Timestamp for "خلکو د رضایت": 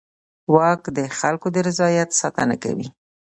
1.19-2.09